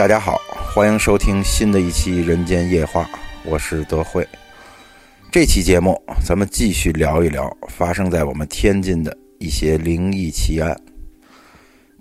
[0.00, 0.40] 大家好，
[0.74, 3.02] 欢迎收听新的一期《人间夜话》，
[3.44, 4.26] 我是德惠。
[5.30, 5.94] 这期节目，
[6.24, 10.74] 咱们继续聊一聊发生在我们天津的一些灵异奇案。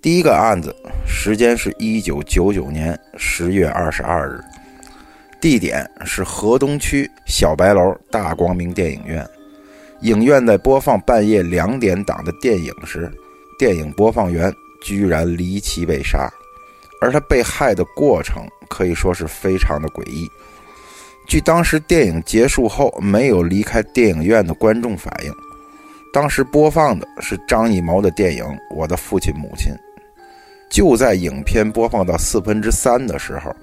[0.01, 0.73] 第一个案子，
[1.05, 4.39] 时间是一九九九年十月二十二日，
[5.41, 9.27] 地点是河东区小白楼大光明电影院。
[10.03, 13.11] 影院在播放半夜两点档的电影时，
[13.57, 14.49] 电影播放员
[14.81, 16.31] 居然离奇被杀，
[17.01, 20.29] 而他被害的过程可以说是非常的诡异。
[21.27, 25.31] 据当时电影结束后没有离开电影院的观众反映，
[26.11, 28.43] 当时播放的是张艺谋的电影
[28.75, 29.71] 《我的父亲母亲》。
[30.71, 33.55] 就在影片播放到四分之三的时候，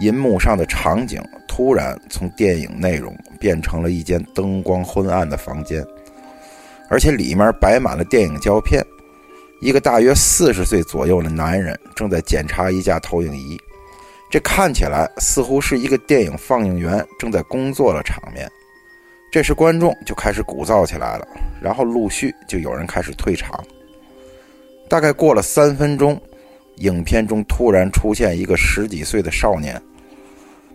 [0.00, 5.84] 银幕上的场景突然从电影内容变成了一间灯光昏暗的房间，
[6.88, 8.80] 而且里面摆满了电影胶片。
[9.62, 13.56] 一个大约四十岁左右的男人正在检查一架投影仪，
[14.28, 18.50] 这看起来似乎是一个电影放映员正在工作的场面。
[19.30, 21.24] 这时观众就开始鼓噪起来了，
[21.62, 23.64] 然后陆续就有人开始退场。
[24.88, 26.20] 大概过了三分钟。
[26.76, 29.80] 影片中突然出现一个十几岁的少年，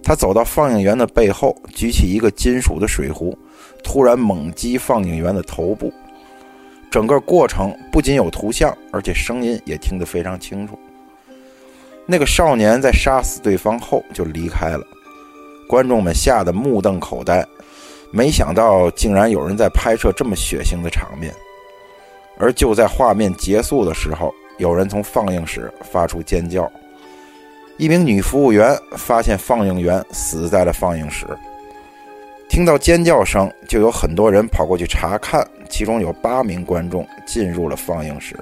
[0.01, 3.37] 他走到放映员的背后，举起一个金属的水壶，
[3.83, 5.91] 突然猛击放映员的头部。
[6.89, 10.77] 整个过程不仅有图像，而且声音也听得非常清楚。
[12.05, 14.83] 那个少年在杀死对方后就离开了，
[15.67, 17.45] 观众们吓得目瞪口呆，
[18.11, 21.33] 没想到竟然有人在拍摄这么血腥的场面。
[22.37, 24.33] 而就在画面结束的时候。
[24.59, 26.67] 有人从放映室发出尖叫，
[27.77, 31.27] 一名女服务员发现放映员死在了放映室。
[32.49, 38.35] 听到尖叫声，就有很多人跑过去查看，其中有八名观众进入了放映室。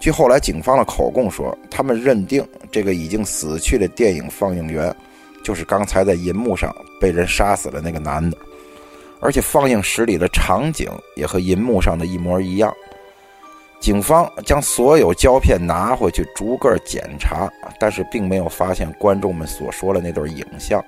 [0.00, 4.94] 据后来警方的口供说，他们认定这个已经死去的电影放映员
[5.44, 8.36] 就是刚才在银幕上被人杀死的那个男的，
[9.20, 12.74] 而且放映室里的场景也和银幕上的一模一样。
[13.78, 20.84] 警方将所有胶片拿回去逐个检查，但是并没有发现观众们所说的那段影像，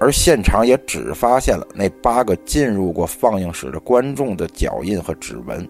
[0.00, 5.68] 而现场也只发现了那八个进入过放映室的观众的脚印和指纹。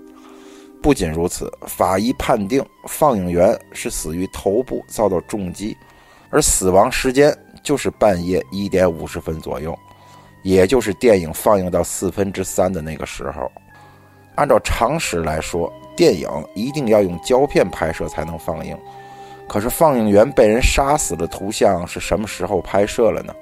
[0.80, 5.76] 不仅如此，法医判定放映员是死于头部遭到重击，
[6.30, 9.76] 而死亡时间就是半夜一点五十分左右，
[10.42, 13.50] 也就是电影放映到四分之三的那个时候。
[14.36, 18.78] 按照常识来说，电影一定要用胶片拍摄才能放映，
[19.48, 23.34] 可是放映员被人杀死的图像是什么时候拍摄了呢？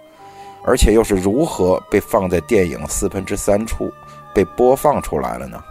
[0.69, 3.91] 而且又是如何被放在电影四分之三处
[4.35, 5.65] 被播放出来了呢？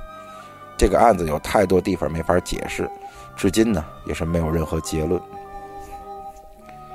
[0.76, 2.90] 这个案子有太多地方没法解释，
[3.36, 5.22] 至今呢也是没有任何结论。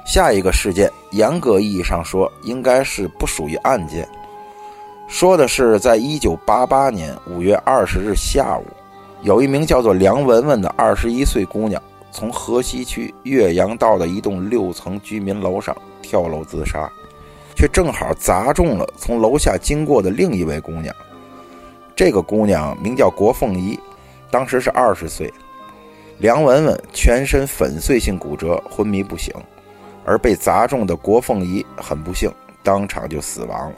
[0.04, 4.08] 下一个事件，严格意义上说，应该是不属于案件。
[5.06, 8.66] 说的是，在一九八八年五月二十日下午，
[9.22, 11.80] 有一名叫做梁文文的二十一岁姑娘，
[12.10, 16.90] 从河西区岳阳道的一栋六层居民楼上跳楼自杀，
[17.54, 20.94] 却正好砸中了从楼下经过的另一位姑娘。
[21.94, 23.78] 这个姑娘名叫郭凤仪，
[24.30, 25.32] 当时是二十岁。
[26.18, 29.34] 梁文文全身粉碎性骨折，昏迷不醒，
[30.04, 32.30] 而被砸中的郭凤仪很不幸，
[32.62, 33.76] 当场就死亡了。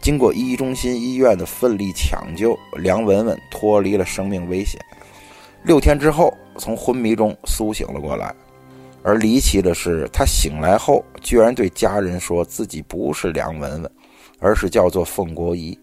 [0.00, 4.80] 经过一中心医院的奋力抢救，梁文文脱离了生命危险。
[5.62, 8.34] 六天之后，从昏迷中苏醒了过来。
[9.02, 13.90] 而离奇的是，他醒来后居然对家人说自己不是梁文文，
[14.38, 15.78] 而是叫做凤国仪。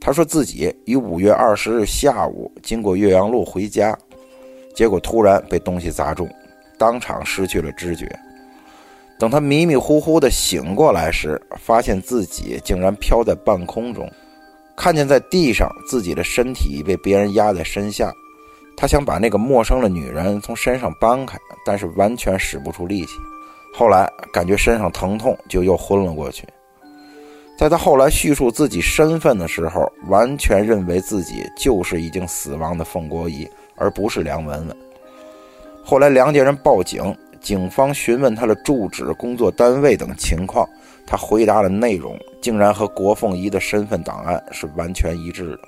[0.00, 3.94] 他说自己于五月二十日下午经过岳阳路回家，
[4.74, 6.26] 结果突然被东西砸中，
[6.78, 8.10] 当场失去了知觉。
[9.18, 14.10] 等他迷迷糊糊的醒过来时，发现自己竟然飘在半空中，
[14.74, 18.10] 看见在地上自己的身体被别人压在身下。
[18.80, 23.12] 他想把那个陌生的女人从身上搬开，但是完全使不出力气。
[23.74, 26.48] 后来感觉身上疼痛，就又昏了过去。
[27.58, 33.46] 在他后来叙述自己身份的时候，完全认为自己就是已经死亡的凤国仪，
[33.76, 34.74] 而不是梁文文。
[35.84, 37.14] 后来梁家人报警。
[37.40, 40.68] 警方询问他的住址、工作单位等情况，
[41.06, 45.58] 他回答的内容竟然和郭凤仪的身份档案是完全一致的。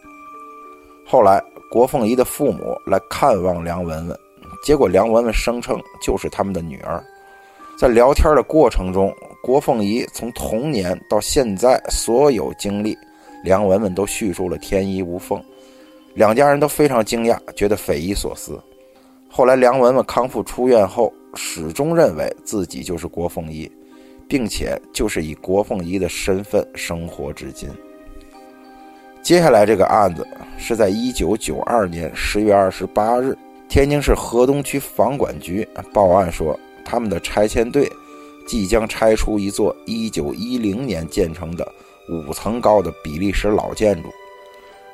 [1.06, 1.43] 后来，
[1.73, 4.19] 郭凤仪的父母来看望梁文文，
[4.63, 7.03] 结果梁文文声称就是他们的女儿。
[7.79, 9.11] 在聊天的过程中，
[9.43, 12.95] 郭凤仪从童年到现在所有经历，
[13.43, 15.43] 梁文文都叙述了天衣无缝，
[16.13, 18.61] 两家人都非常惊讶，觉得匪夷所思。
[19.31, 21.11] 后来，梁文文康复出院后。
[21.35, 23.67] 始终认为自己就是郭凤仪，
[24.29, 27.71] 并且就是以郭凤仪的身份生活至今。
[29.23, 30.27] 接下来这个案子
[30.59, 33.39] 是在一九九二年十月二十八日，
[33.69, 37.89] 天津市河东区房管局报案说，他们的拆迁队
[38.49, 41.65] 即将拆除一座一九一零年建成的
[42.11, 44.09] 五层高的比利时老建筑。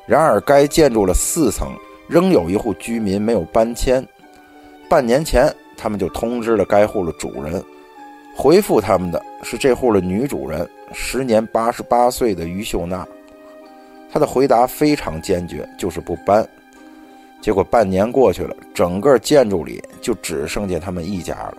[0.05, 1.75] 然而，该建筑的四层，
[2.07, 4.07] 仍有一户居民没有搬迁。
[4.87, 7.63] 半年前，他们就通知了该户的主人，
[8.35, 13.07] 回复他们的是这户的女主人，时年八十八岁的于秀娜。
[14.11, 16.47] 他的回答非常坚决，就是不搬。
[17.41, 21.57] 结果半年过去了，整个建筑里就只剩下他们一家了。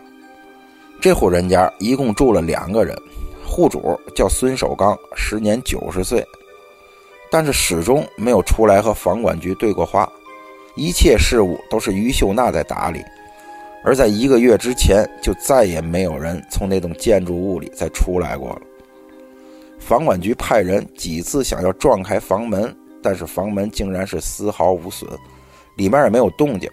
[1.00, 2.94] 这户人家一共住了两个人，
[3.46, 6.22] 户主叫孙守刚，时年九十岁，
[7.30, 10.06] 但是始终没有出来和房管局对过话，
[10.76, 13.02] 一切事务都是于秀娜在打理。
[13.82, 18.60] 而在一个月之前，就再也没有人从那栋建筑物里再出来过了。
[19.80, 22.72] 房管局派人几次想要撞开房门，
[23.02, 25.10] 但是房门竟然是丝毫无损，
[25.76, 26.70] 里面也没有动静。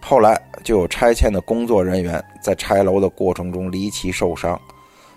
[0.00, 4.58] 后来就有拆迁的工作人员在拆楼的过程中离奇受伤，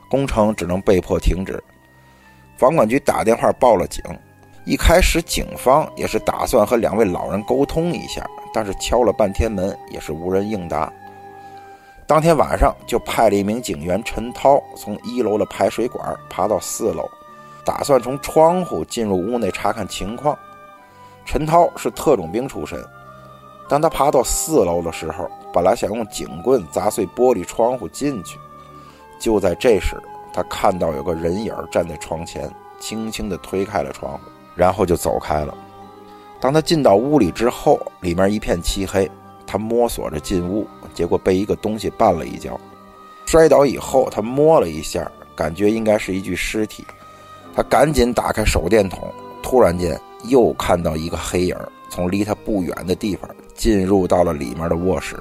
[0.09, 1.63] 工程只能被迫停止。
[2.57, 4.03] 房管局打电话报了警，
[4.65, 10.91] 一开始警方也是打算和两位老人沟通一下，但是敲了半天门也是无人应答。
[12.07, 17.05] 当天晚上就派了一名警员陈涛从一楼的排水管爬到四楼，
[17.65, 20.37] 打算从窗户进入屋内查看情况。
[21.25, 22.81] 陈涛是特种兵出身，
[23.67, 28.39] 当他爬到四楼的时候，本来想用警棍砸碎玻璃窗户进去，
[29.19, 30.01] 就在这时，
[30.31, 32.49] 他看到有个人影站在窗前，
[32.79, 34.19] 轻轻地推开了窗户，
[34.55, 35.53] 然后就走开了。
[36.39, 39.11] 当他进到屋里之后，里面一片漆黑。
[39.47, 42.59] 他摸索着进屋，结果被一个东西绊了一跤，
[43.25, 46.85] 摔倒以后，他摸了一下，感觉应该是一具尸体。
[47.55, 49.11] 他赶紧打开手电筒，
[49.41, 51.57] 突然间又看到一个黑影
[51.89, 55.17] 从离他不远的地方进入到了里面的卧室。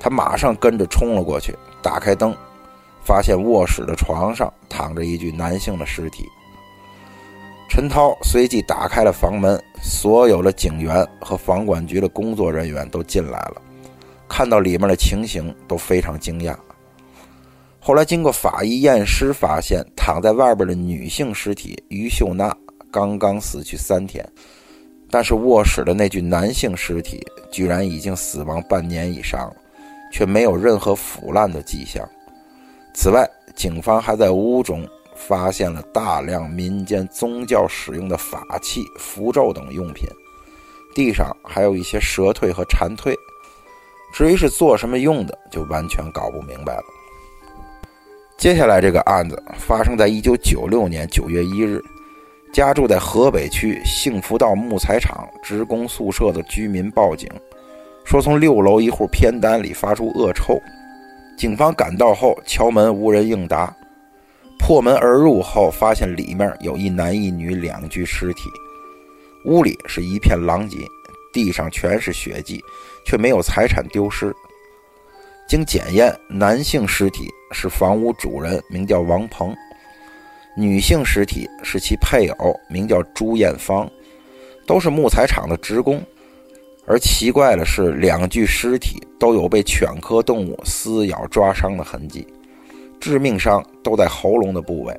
[0.00, 2.34] 他马上跟着冲了过去，打开灯，
[3.04, 6.28] 发现卧室的床上躺着一具男性的尸体。
[7.74, 13.62] 陈涛随即打开了房门，所有的警员和房管局的工作人员都进来了，
[14.28, 16.54] 看到里面的情形都非常惊讶。
[17.80, 22.54] 后来经过法医验尸，发现躺在外边的女性尸体于秀娜
[22.90, 24.22] 刚刚死去三天，
[25.10, 29.56] 但是卧室的那具男性尸体居然已经死亡半年以上了，
[30.12, 32.06] 却没有任何腐烂的迹象。
[32.92, 34.86] 此外，警方还在屋中。
[35.14, 40.08] 发现了大量民间宗教使用的法器、符咒等用品，
[40.94, 43.14] 地上还有一些蛇蜕和蝉蜕。
[44.14, 46.84] 至于是做什么用的，就完全搞不明白了。
[48.36, 51.80] 接下来这个案子发生在一九九六年九月一日，
[52.52, 57.28] 家住在河北区幸福道木材厂职工宿舍的居民报警，
[58.04, 60.60] 说从六楼一户偏单里发出恶臭。
[61.38, 63.74] 警方赶到后敲门，无人应答。
[64.64, 68.48] 破门而入后，发现里面有一男一女两具尸体，
[69.44, 70.78] 屋里是一片狼藉，
[71.32, 72.62] 地上全是血迹，
[73.04, 74.32] 却没有财产丢失。
[75.48, 79.52] 经检验，男性尸体是房屋主人，名叫王鹏；
[80.56, 83.90] 女性尸体是其配偶，名叫朱艳芳，
[84.64, 86.00] 都是木材厂的职工。
[86.86, 92.24] 而奇怪的是，两具尸体都有被犬科动物撕咬、抓伤的痕迹。
[93.02, 94.96] 致命伤都在喉咙的部位，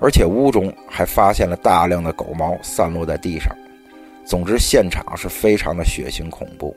[0.00, 3.52] 而且屋中还发现了大量的狗毛散落在地上。
[4.24, 6.74] 总之，现场是非常的血腥恐怖。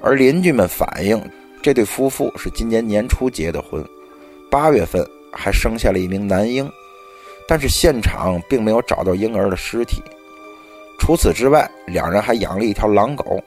[0.00, 1.22] 而邻居们反映，
[1.60, 3.84] 这对夫妇是今年年初结的婚，
[4.50, 6.66] 八月份还生下了一名男婴，
[7.46, 10.02] 但是现场并没有找到婴儿的尸体。
[10.98, 13.38] 除此之外，两人还养了一条狼狗，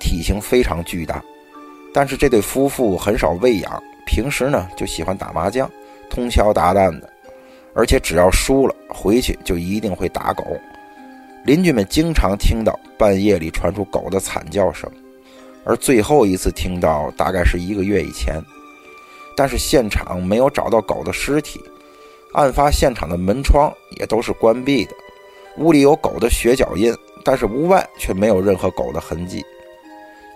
[0.00, 1.22] 体型非常巨大，
[1.92, 3.82] 但是这对夫妇很少喂养。
[4.06, 5.70] 平时呢就喜欢打麻将，
[6.08, 7.12] 通宵达旦的，
[7.74, 10.42] 而且只要输了回去就一定会打狗。
[11.44, 14.90] 邻居们经常听到半夜里传出狗的惨叫声，
[15.64, 18.42] 而最后一次听到大概是一个月以前。
[19.36, 21.60] 但是现场没有找到狗的尸体，
[22.32, 24.92] 案发现场的门窗也都是关闭的，
[25.58, 29.44] 屋里有狗的血脚印，但是屋外却没有任何狗的痕迹。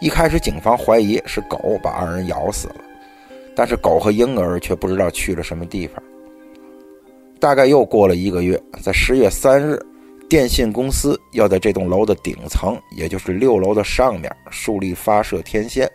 [0.01, 2.75] 一开始警方怀疑是狗把二人咬死了。
[3.61, 6.03] 但是狗和婴儿却不知道去了什么地方。
[7.39, 9.79] 大概又过了一个月，在十月三日，
[10.31, 15.87] 电信公司要在这栋楼的顶层，也就是六楼的上面树立发射天线，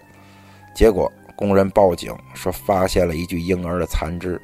[0.76, 4.40] 结果工人报警说发现了一具婴儿的残肢。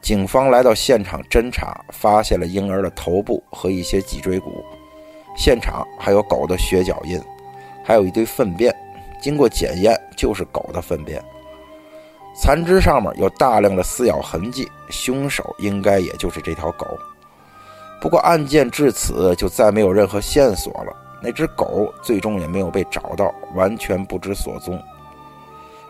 [0.00, 4.64] 警方来到现场侦查，发现了婴儿的头部和一些脊椎骨，
[5.36, 7.22] 现场还有狗的血脚印，
[7.84, 8.74] 还有一堆粪便。
[9.20, 11.22] 经过检验，就是狗的粪便。
[12.34, 16.86] 残肢上面有大量的撕咬痕迹，凶手应该也就是这条狗。
[18.00, 24.82] 不过案件至此就再没有任何线索了，那只狗最终也没有被找到，完全不知所踪。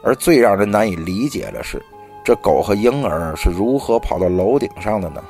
[0.02, 1.82] 而最让人难以理解的是。
[2.24, 5.20] 这狗和婴儿是如何跑到楼顶上的呢？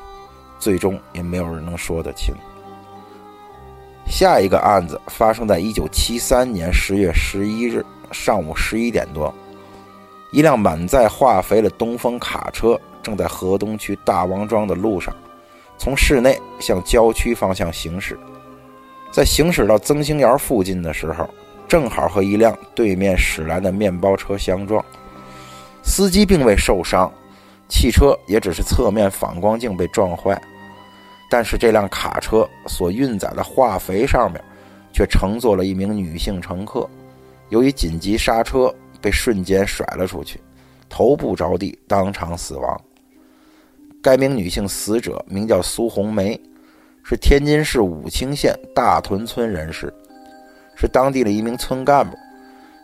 [0.58, 2.34] 最终也没有人能说得清。
[4.06, 9.32] 下一个案子发生在一九七三年十月十一日上午十一点多，
[10.32, 15.14] 一辆满载化肥的东风卡车正在河东区大王庄的路上，
[15.76, 18.18] 从市内向郊区方向行驶。
[19.10, 21.28] 在行驶到曾兴窑附近的时候，
[21.68, 24.82] 正好和一辆对面驶来的面包车相撞。
[25.82, 27.12] 司机并未受伤，
[27.68, 30.40] 汽车也只是侧面反光镜被撞坏，
[31.28, 34.42] 但是这辆卡车所运载的化肥上面，
[34.94, 36.88] 却乘坐了一名女性乘客，
[37.50, 40.40] 由于紧急刹车，被瞬间甩了出去，
[40.88, 42.80] 头部着地，当场死亡。
[44.00, 46.40] 该名女性死者名叫苏红梅，
[47.02, 49.92] 是天津市武清县大屯村人士，
[50.76, 52.16] 是当地的一名村干部，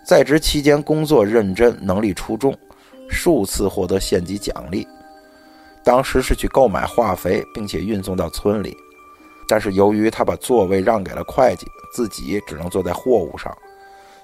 [0.04, 2.54] 在职期间工作认真，能力出众。
[3.10, 4.86] 数次获得县级奖励，
[5.82, 8.76] 当时是去购买化肥，并且运送到村里，
[9.48, 13.50] 但是由于他把座位让给了会计，自己只能坐在货物上，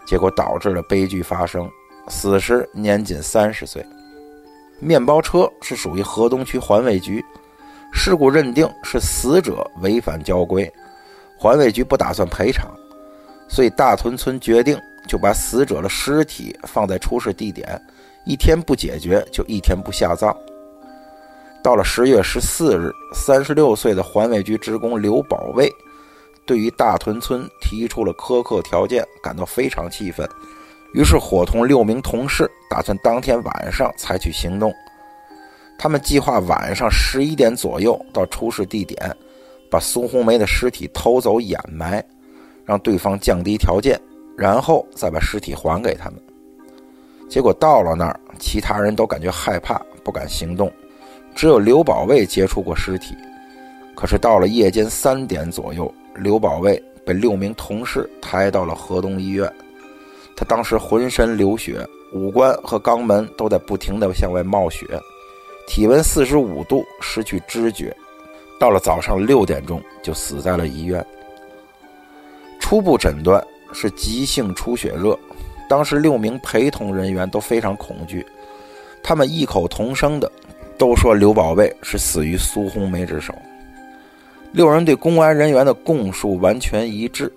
[0.05, 1.67] 结果导致了悲剧发生。
[2.08, 3.84] 死时年仅三十岁。
[4.80, 7.25] 面包车是属于河东区环卫局，
[7.92, 10.70] 事故认定是死者违反交规，
[11.38, 12.66] 环卫局不打算赔偿，
[13.49, 17.80] 所以大屯村决定就把死者的尸体放在出事地点。
[18.26, 20.34] 一天不解决，就一天不下葬。
[21.62, 25.70] 到了十月十四日，三十六岁的环卫局职工刘保卫，
[26.44, 30.28] 对于大屯村提出了苛刻条件，感到非常气愤，
[30.95, 34.73] 于是伙同六名同事，打算当天晚上采取行动。
[35.77, 39.15] 他们计划晚上十一点左右到出事地点，
[39.69, 42.03] 把苏红梅的尸体偷走掩埋，
[42.65, 44.01] 让对方降低条件，
[44.39, 46.21] 然后再把尸体还给他们。
[47.29, 50.71] 结果到了那儿，其他人都感觉害怕，不敢行动，
[51.35, 53.17] 只有刘保卫接触过尸体。
[53.97, 59.53] 可是到了夜间三点左右，刘保卫被六名同事抬到了河东医院。
[60.37, 64.87] 他当时浑身流血，五官和肛门都在不停地向外冒血，
[65.67, 67.95] 体温四十五度，失去知觉。
[68.59, 71.05] 到了早上六点钟，就死在了医院。
[72.61, 75.19] 初步诊断是急性出血热。
[75.69, 78.25] 当时六名陪同人员都非常恐惧，
[79.03, 80.31] 他们异口同声的
[80.76, 83.35] 都说刘宝贝是死于苏红梅之手。
[84.53, 87.33] 六人对公安人员的供述完全一致。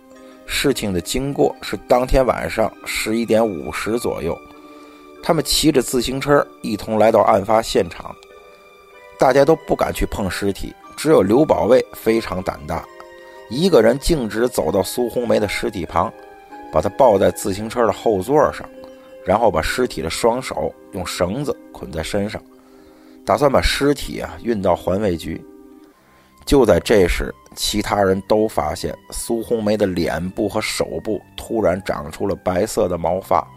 [0.47, 4.35] 事情的经过是当天晚上十一点五十左右，
[5.21, 8.15] 他们骑着自行车一同来到案发现场，
[9.19, 12.83] 大家都不敢去碰尸体，只有刘保卫非常胆大，
[13.49, 16.11] 一个人径直走到苏红梅的尸体旁。
[16.69, 18.67] 把她抱在自行车的后座上，
[19.23, 22.41] 然后把尸体的双手用绳子捆在身上，
[23.25, 25.41] 打算把尸体啊运到环卫局。
[26.47, 33.47] 就在这时，其他人都发现苏红梅的脸部和手部突然长出了白色的毛发。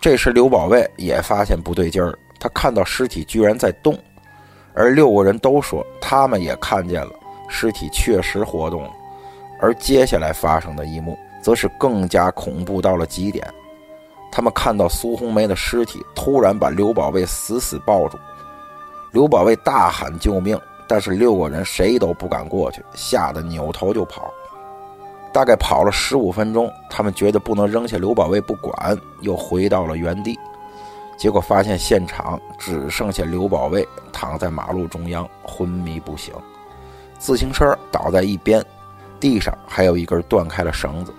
[0.00, 3.98] 这时，刘保卫也发现不对劲儿，他看到尸体居然在动，
[4.74, 7.10] 而六个人都说他们也看见了
[7.48, 8.90] 尸体确实活动了。
[9.58, 11.18] 而接下来发生的一幕。
[11.42, 13.44] 则是更加恐怖到了极点，
[14.30, 18.16] 他们看到苏红梅的尸体突然把刘宝贝死死抱住，
[19.10, 20.56] 刘宝卫大喊救命，
[20.92, 24.30] 但是六个人谁都不敢过去，吓得扭头就跑。
[25.32, 30.38] 大概跑了十五分钟，他们觉得不能扔下刘宝卫不管，又回到了原地，
[31.16, 36.34] 结果发现现场只剩下刘宝卫躺在马路中央昏迷不醒，
[37.18, 38.62] 自行车倒在一边，
[39.18, 41.14] 地上还有一根断开了绳子。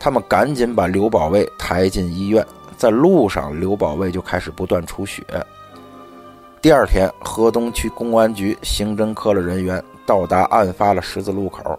[0.00, 2.44] 他们赶紧把刘保卫抬进医院，
[2.76, 5.22] 在路上，刘保卫就开始不断出血。
[6.62, 11.78] 第二天，河东区公安局刑侦科的人员到达案发的十字路口，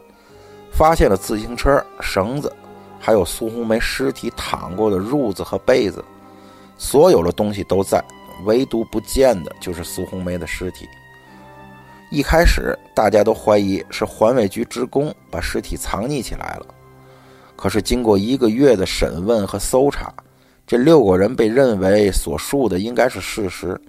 [0.71, 2.51] 发现了自行车、绳子，
[2.99, 6.03] 还有苏红梅尸体躺过的褥子和被子，
[6.79, 8.03] 所有的东西都在，
[8.43, 10.89] 唯独不见的就是苏红梅的尸体。
[12.09, 16.65] 一开始，大家都怀疑是环卫局职工把尸体藏匿起来了。
[17.55, 20.11] 可是经过一个月的审问和搜查，
[20.65, 23.79] 这六个人被认为所述的应该是事实，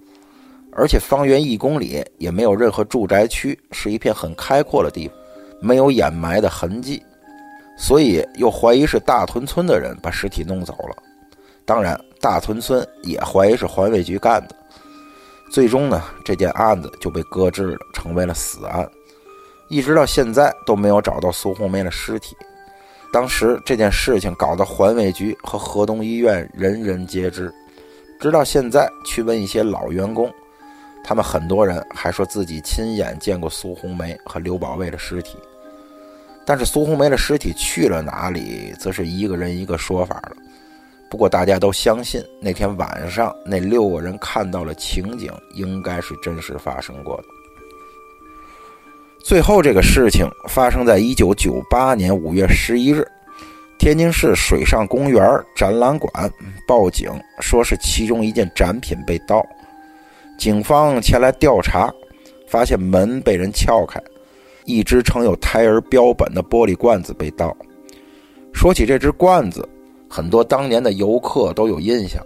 [0.75, 5.17] 而且方圆一公里也没有任何住宅区，是一片很开阔的地方，
[5.61, 7.01] 没有掩埋的痕迹，
[7.77, 10.95] 所以又怀疑是大屯村的人把尸体弄走了。
[11.65, 14.55] 当然，大屯村也怀疑是环卫局干的。
[15.51, 18.89] 最终呢，这件案子就被搁置了，成为了死案，
[19.69, 22.35] 一直到现在都没有找到苏红梅的尸体。
[23.13, 27.53] 当时这件事情搞得环卫局和河东医院人人皆知，
[28.19, 30.33] 直到现在去问一些老员工，
[31.03, 35.37] 他们很多人还说自己亲眼见过苏红梅和刘宝卫的尸体，
[36.45, 40.31] 但是苏红梅的尸体去了哪里，则是一个人一个说法了。
[41.09, 47.23] 不过大家都相信那天晚上那六个人看到了情景，应该是真实发生过的。
[49.23, 53.07] 最后，这个事情发生在一九九八年五月十一日，
[53.77, 55.23] 天津市水上公园
[55.55, 56.31] 展览馆
[56.67, 59.45] 报警，说是其中一件展品被盗。
[60.37, 61.93] 警方前来调查，
[62.47, 64.01] 发现门被人撬开，
[64.65, 67.55] 一只盛有胎儿标本的玻璃罐子被盗。
[68.53, 69.67] 说起这只罐子，
[70.09, 72.21] 很多当年的游客都有印象，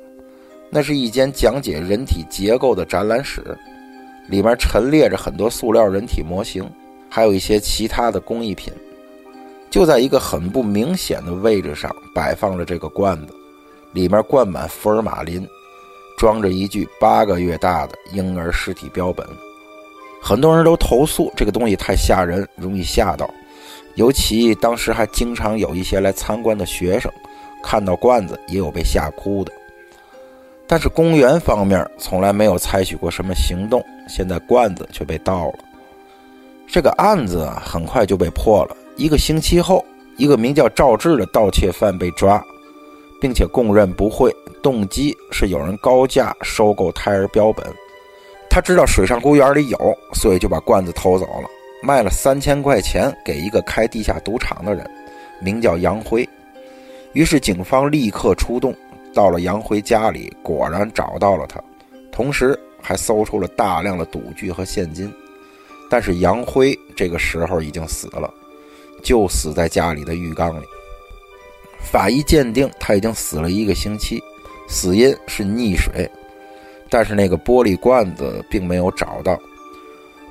[0.69, 3.57] 那是一间讲解人体结构的展览室，
[4.27, 6.69] 里面陈列着很多塑料人体模型。
[7.09, 8.73] 还有一些其他的工艺品，
[9.69, 13.33] 就在一个很不明显的位置上摆放着这个罐子，
[13.93, 15.47] 里面灌满福尔马林，
[16.17, 19.25] 装着一具八个月大的婴儿尸体标本。
[20.21, 23.29] 很多人都投诉这个东西太吓人，容易吓到，
[23.95, 27.09] 尤其当时还经常有一些来参观的学生，
[27.63, 29.53] 看到罐子也有被吓哭的。
[30.69, 35.59] 但是公园方面从来没有采取过什么行动，现在罐子却被盗了。
[36.67, 38.75] 这个案子啊，很快就被破了。
[38.97, 39.85] 一个星期后，
[40.17, 42.43] 一个名叫赵志的盗窃犯被抓，
[43.21, 47.65] 并且供认不讳，动机是有人高价收购胎儿标本。
[48.49, 49.77] 他知道水上公园里有，
[50.13, 51.49] 所以就把罐子偷走了，
[51.83, 54.89] 卖了三千块钱给一个开地下赌场的人，
[55.39, 56.27] 名叫杨辉。
[57.13, 58.75] 于是警方立刻出动，
[59.13, 61.61] 到了杨辉家里，果然找到了他，
[62.11, 65.11] 同时还搜出了大量的赌具和现金。
[65.89, 68.33] 但是杨辉这个时候已经死了，
[69.03, 70.65] 就死在家里的浴缸里。
[71.79, 74.21] 法医鉴定他已经死了一个星期，
[74.67, 76.09] 死因是溺水。
[76.89, 79.37] 但是那个玻璃罐子并没有找到。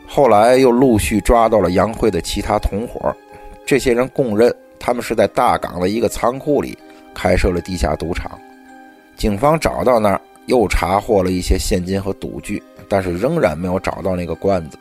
[0.07, 3.15] 后来又陆续抓到了杨辉的其他同伙，
[3.67, 6.79] 这些人供认他们是在大港的一个仓库里
[7.13, 8.39] 开设了地下赌场。
[9.17, 14.79] 警方找到那儿，又查获了一些现金和赌具，但是仍然没有找到那个罐子。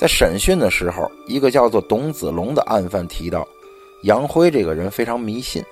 [0.00, 3.46] 在审讯的时候，一个叫做董子龙的案犯提到，
[4.02, 5.62] 杨辉这个人非常迷信，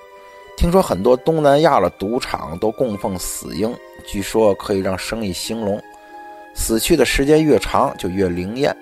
[0.61, 3.75] 听说很多东南亚的赌场都供奉死婴，
[4.07, 5.83] 据说可以让生意兴隆，
[6.55, 8.77] 死去的时间越长就越灵验，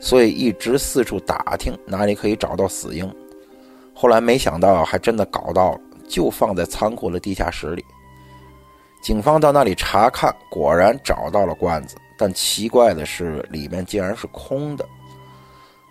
[0.00, 3.10] 所以一直四处打听哪里可以找到死婴。
[3.94, 7.82] 后来没想到还真的搞到了，就放在仓库的地下室里。
[9.00, 11.96] 警方到那里查看，果然找到了罐子。
[12.18, 14.84] 但奇怪的是，里面竟然是空的。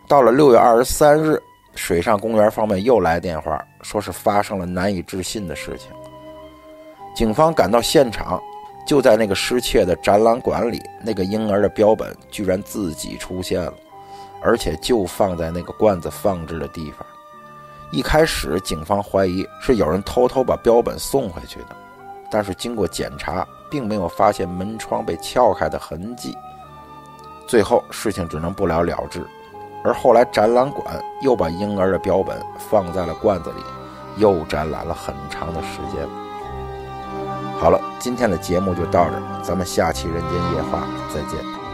[0.08, 1.42] 到了六月二十三日，
[1.78, 5.92] 水上公园方面又来电话，说是发生了难以置信的事情。
[7.16, 8.42] 警方赶到现场，
[8.86, 13.74] 就在那个失窃的展览馆里，那个婴儿的标本居然自己出现了，
[14.42, 17.06] 而且就放在那个罐子放置的地方。
[17.92, 21.76] 一开始，警方怀疑是有人偷偷把标本送回去的，
[22.30, 23.48] 但是经过检查。
[23.70, 26.34] 并没有发现门窗被撬开的痕迹，
[27.46, 29.28] 最后事情只能不了了之。
[29.84, 33.62] 而后来展览馆又把婴儿的标本放在了罐子里，
[34.18, 36.08] 又展览了很长的时间。
[37.60, 41.67] 好了，今天的节目就到这儿，咱们下期《人间夜话》再见。